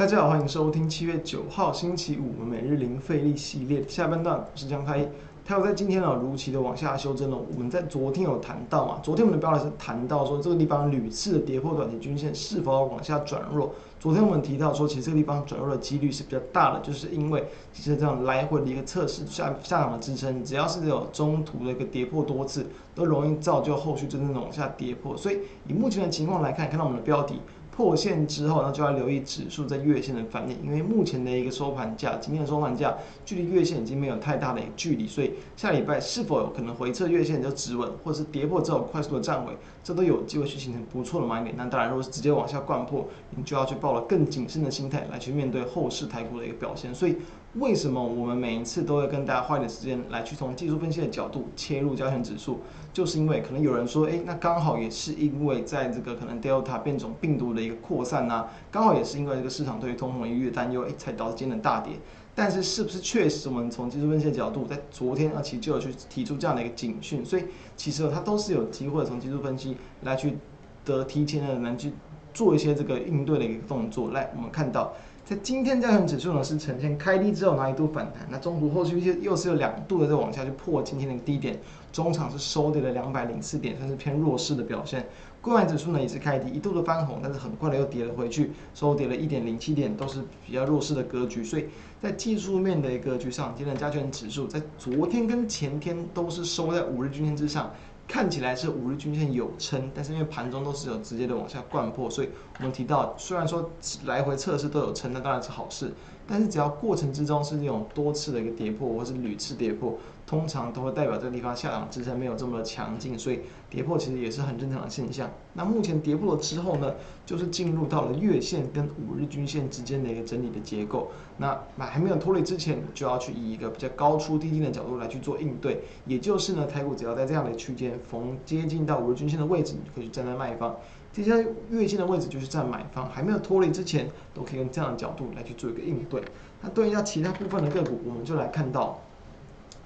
[0.00, 5.06] 大家好，欢迎收听七月九号星期五我们每日零费力系列下半段，我是江开。
[5.44, 7.36] 它有在今天呢，如期的往下修正了。
[7.36, 13.74] 我们在昨天有谈到嘛，昨天我们的标题是谈到说这个地方屡次的跌破短期均线，是否要往下转弱？
[13.98, 17.44] 昨天我们提到说，其实这个地方转弱的几率是比较大的，就是因为
[17.74, 25.14] 其实这样来回的一个测试下下档的支撑，只要是有中途的一个跌破多次，都容易造就后续真正的往下跌破。
[25.14, 27.38] 所以以目前的情况来看，看到我们的标题。
[27.70, 41.54] 破线之后，那就要留意指数在月线的反应，因为目前的一个收盘价，今天的收盘价距离月线已经没有太大的一个距离，所以下礼拜是否有可能回撤月线就止稳，或者是跌破之后快速的站稳，这都有机会去形成不错的买点。
[41.56, 46.94] 那当然，如果是直接往下灌破，你就要去抱了更谨慎的心态来去面对后市台股的一个表现。
[46.94, 47.16] 所以。
[47.54, 52.60] 为什么我们每一次都会跟大家花一点时间来去从技术分析的角度切入交权指数？
[52.92, 61.94] 就是因为可能有人说，诶，那刚好也是因为在这个可能 Delta 变种病毒的一个扩散呐、啊，刚好也是因为这个市场对于通膨一个担忧，诶，才导致今天的大跌。
[62.36, 67.24] 但是是不是确实我们从技术分析的角度，在昨天啊其实就有去提出这样的一个警讯？
[67.24, 70.38] 所以其实它都是有机会从技术分析来去
[70.84, 71.92] 得提前的能去
[72.32, 74.12] 做一些这个应对的一个动作。
[74.12, 74.92] 来，我们看到。
[75.30, 81.56] 在今天加权指数呢是呈现开低之后，然后一度反弹，那中途后续又又是有两度的在往下去破今天的低点，
[81.92, 85.06] 中场是收跌了两百零四点，算是偏弱势的表现。
[85.40, 91.44] 柜买指数呢也是开低，一度的翻红，但是很快的又跌了回去，收跌了一点零七点，都是比较弱势的格局。
[91.44, 91.66] 所以
[92.02, 97.70] 在技术面的一个格局上，今天的加权指数在昨天跟前天都是收在五日均线之上。
[98.10, 103.70] 看起来是五日均线有撑，但是因为盘中都是有直接的往下灌破，所以我们提到，虽然说
[104.04, 105.94] 来回测试都有撑，那当然是好事。
[106.30, 115.28] 但是只要过程之中是这种多次的一个跌破，或是屡次跌破，通常都会代表这个地方下档支撑没有这么强劲，所以跌破其实也是很正常的现象。
[115.54, 116.94] 那目前跌破了之后呢，
[117.26, 121.10] 就是进入到了月线跟五日均线之间的一个整理的结构。
[121.38, 125.82] 那还没有脱离之前，就要去以一个比较高出低进的角度来去做应对。
[126.06, 130.76] 也就是呢，台股只要在这样的区间逢接近到五日均线的位置，你就可以去站在卖方。
[131.12, 136.22] 接下来月线的位置就是在买方，还没有脱离之前，都可以用这样的角度来去做一个应对。
[136.62, 139.00] 那对应一下其他部分的个股，我们就来看到，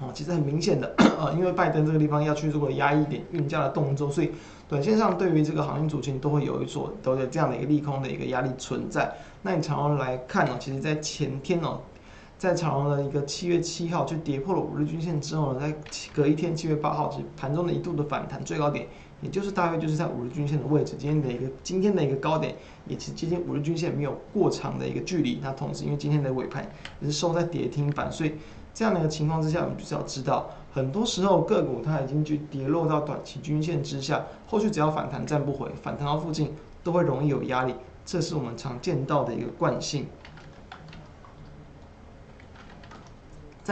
[0.00, 4.32] 哦，其实很明显的，呃，因为拜登这个地方要去做压抑一点运价的动作，所以
[4.68, 9.12] 短线上对于这个航运族群都会有一所都有这样的一个利空的一个压力存在。
[9.42, 11.80] 那你常常来看呢，其实在前天哦，
[12.42, 15.72] 在长荣的一个七月七号就跌破了五日均线之后呢，在
[16.12, 18.84] 隔一天七月八号是盘中的一度的反弹最高点。
[19.20, 22.56] 也就是大约就是在五日均线的位置，今天的一个今天的一个高点
[22.88, 25.38] 也是接近五日均线没有过长的一个距离。
[25.40, 28.32] 那同时因为今天的尾盘也是收在跌停板，所以
[28.74, 40.08] 这样的一个情况之下，我们就是要知道，很多时候个股它已经去跌落到短期均线之下，后续只要反弹站不回，反弹到附近都会容易有压力，这是我们常见到的一个惯性。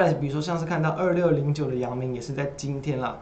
[0.00, 3.16] 再，比如说像是看到二六零九的阳明也是在今天啦。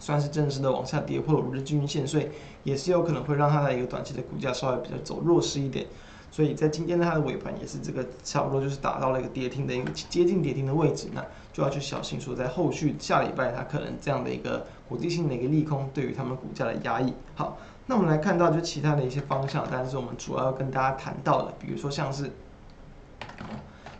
[0.00, 2.28] 算是正式的往下跌破了五日均线，所以
[2.62, 5.86] 也是有可能会让它的一个短期的股价稍微比较走弱势一点。
[6.30, 17.14] 所以在今天它的尾盘也是这个差不多就是达到了一个跌停的一个接近跌停的位置，那就要去小心说在后续下礼拜它可能这样的一个国际性的一个利空对于他们股价的压抑。
[17.34, 17.56] 好，
[17.86, 22.30] 那我们来看到就其他的一些方向，但是我们主要要跟大家谈到的，比如说像是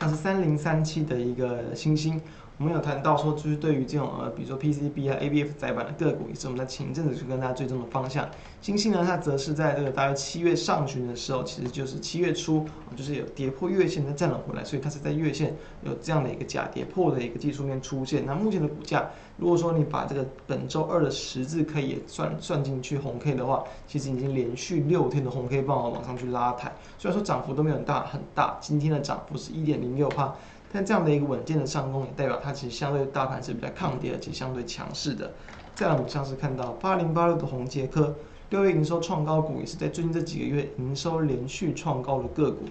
[0.00, 2.20] 像是三零三七的一个星星。
[2.58, 8.28] 我们有谈到说，就是对于这种呃，比如说 PCB 啊、ABF 载板的个股，也是我们在前阵子去跟大家追踪的方向。
[8.60, 15.54] 欣兴呢，它则是在这个大约七月上旬的时候，其实就是七月初，就是有跌破月线再站了回来，所以它是在月线
[15.84, 18.26] 有这样的一个假跌破的一个技术面出现。
[18.26, 30.34] 那目前的股价，如果说你把这个本周二的十字 K 也算算进去红 K 的话，其实已经连续六天的红 K 棒往上去拉抬，虽然说涨幅都没有很大很大，今天的涨幅是一点零六帕。
[30.72, 35.32] 但这样的一个稳健的上攻，也代表它其实相对大盘是比较抗跌，而且相对强势的。
[35.74, 38.14] 再来，我们像是看到八零八六的宏捷科，
[38.50, 42.64] 六月营收创高股，也是在最近这几个月营收连续创高的个股，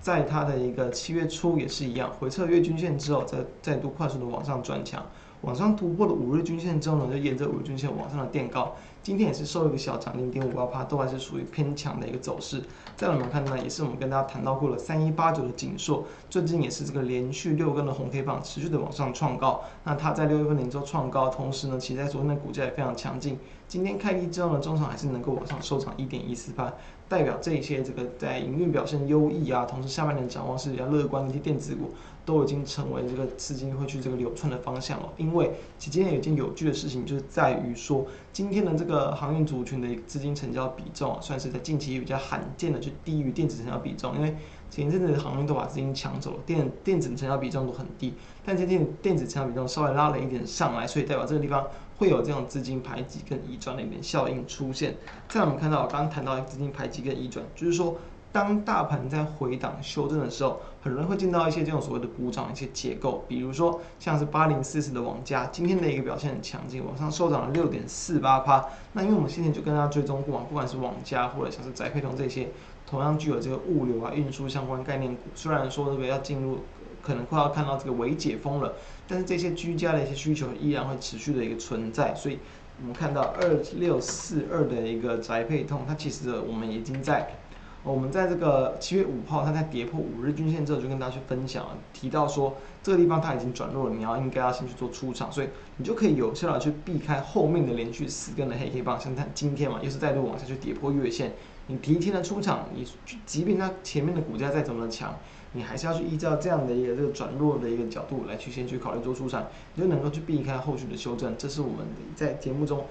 [0.00, 5.04] 在它的一个七月初也是一样，回撤月均线之后，再再度快速的往上转强。
[5.42, 8.74] 往上突破了五日均线之后呢，就沿着五日均线往上的垫高，
[9.04, 12.62] 今天也是收一个小涨零点五八趴，都还是属于偏强的一个走势。
[12.96, 19.62] 再来我们看到，也是我们跟大家谈到过了三一八九的景硕，最近也是这个连续六根的红 K 棒持续的往上创高。
[19.84, 23.38] 那它在六月份营收创高，同时呢，其实在昨天的股价也非常强劲。
[23.68, 26.72] 今天开低之后呢，中场还是能够往上收涨一点一四趴，
[27.06, 31.90] 代表这一些这个在营运表现优异啊，同时下半年展望是比较乐观的一些电子股，
[32.24, 35.08] 都已经成为这个资金会去这个流窜的方向了。
[35.16, 44.34] 因为其实今天有一件有趣的事情，就是在于说今天的这个航运族群的资金成交比重啊，算是在近期比较罕见的就低于电子成交比重，因为
[44.70, 48.14] 前一阵子的航运都把资金抢走了，电电子成交比重都很低，
[48.44, 54.96] 但今天电子成交比重稍微拉了一点上来，所以代表这个地方会有这种资金排挤跟移转的一点效应出现。
[55.28, 57.96] 在我们看到我刚刚谈到资金排挤跟移转，就是说。
[58.34, 68.66] 当大盘在回档修正的时候，很容易会见到一些这种所谓的补涨一些结构，比如说像是八零四四的网家，今天的一个表现很强劲，往上收涨了六点四八趴。
[68.94, 72.48] 那因为我们先前就跟大家追踪过嘛，不管是网家或者像是宅配通这些，
[72.90, 76.58] 同样具有这个物流啊运输相关概念股，虽然说这个要进入，
[77.00, 78.72] 可能快要看到这个微解封了，
[79.06, 82.40] 但是这些居家的一些需求依然会持续的一个存在，所以
[82.80, 87.36] 我们看到二六四二的一个宅配通，它其实我们已经在。
[87.84, 101.34] 我们在这个七月五号，它在跌破五日均线之后，就跟大家去分享了，提到说这个地方它已经转弱了，你要应该要先去做出场，所以你就可以有效的去避开后面的连续四根的黑 K 棒，像它今天嘛，又是再度往下去跌破月线，
[101.66, 102.88] 你提前的出场，你
[103.26, 105.14] 即便它前面的股价再怎么强，
[105.52, 111.86] 你还是要去依照这样的一个这个转弱的一个角度来去先去考虑做出场，你就能够去避开后续的修正，这是我们
[112.16, 112.86] 在节目中。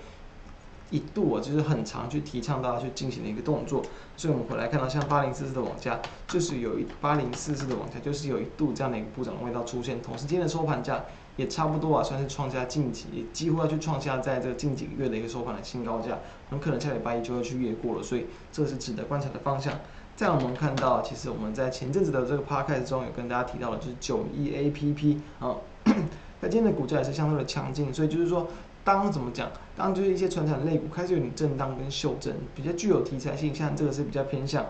[0.94, 3.84] 一度啊就是很常去提倡大家去进行的一个动作，
[4.16, 11.04] 所以我们回来看到像八零四四的网家，就是有一八零四四的网家，就是有一度这样的一个部涨的味道出现，同时今天的收盘价
[11.36, 16.20] 也差不多啊，算是创下近期几乎要去创下在这个近几个月的一个收盘的新高价，
[16.52, 19.74] 很可能下礼拜一就会去越过了，所以这是值得观察的方向。
[20.16, 25.56] 再我们看到，其实我们在前阵子的这个 podcast 中有跟大家提到的，就是九一 APP 啊，
[26.40, 28.48] 那今天的股价也是相对的强劲，所以就是说。
[28.84, 29.50] 当怎么讲？
[29.76, 34.66] 当就是一些传产类股开始有点震荡跟修正，比较具有题材性，像这个是比较偏向，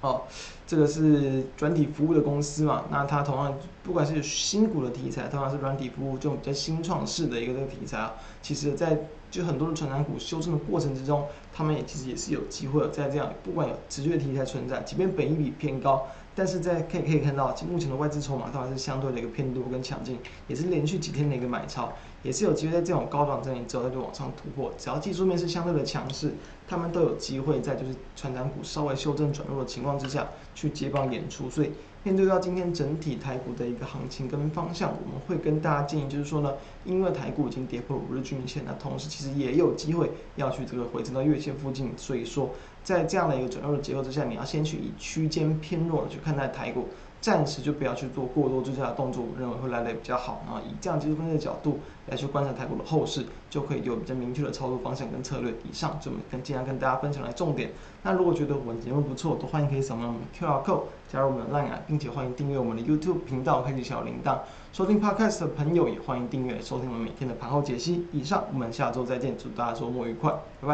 [0.00, 0.22] 哦，
[0.66, 2.84] 这个是软体服务的公司嘛？
[2.90, 8.96] 那它同样不管是新股的题材，同样是软体服务这种比较新创式的一个这个题材啊，其实在
[9.30, 16.06] 就很多的传产股修正的过程之中，他们也其实也是有机会在这样，不管有持续的题材存在，即便本益比偏高。
[16.32, 20.16] 但是在可以可以看到，目前的外资筹码都还是相对的一个偏多跟强劲，
[20.46, 21.92] 也是连续几天的一个买超，
[22.22, 24.72] 也是有机会在这种高档整理之后再就往上突破。
[24.76, 26.32] 只要技术面是相对的强势，
[26.68, 31.70] 他们都有机会在就是传产股稍微修正转弱的情况之下去接棒演出，所以。
[32.02, 36.54] 面对到今天整体台股的一个行情跟方向，我们会跟大家建议，就是说呢，
[36.86, 42.48] 因为台股已经跌破五日均线，那同时其实也有机会要去这个回升到月线附近，所以说
[42.82, 46.88] 在这样的一个转弱的结构之下，你要先去以区间偏弱的去看待台股。
[47.20, 50.42] 暂时就不要去做过多追加的动作，我认为会来得比较好。
[50.46, 51.78] 然后以这样技术分析的角度
[52.08, 55.52] 来去观察台股的后市，就可以有比较明确的操作方向跟策略。
[55.68, 57.70] 以上就我们跟尽量跟大家分享的重点。
[58.02, 64.38] 那如果觉得我们节目不错，都欢迎可以扫描我们 QR code 加入我们的 LINE，啊并且欢迎订阅我们的 YouTube 频道，开启小铃铛。
[64.72, 68.06] 收听 Podcast 的朋友也欢迎订阅收听我们每天的盘后解析。
[68.12, 70.30] 以上，我们下周再见，祝大家周末愉快，
[70.60, 70.68] 拜拜。